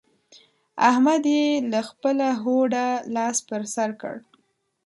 احمد 0.89 1.23
يې 1.35 1.45
له 1.71 1.79
خپله 1.89 2.27
هوډه 2.41 2.87
لاس 3.15 3.37
پر 3.47 3.61
سر 3.73 3.89
کړ. 4.01 4.15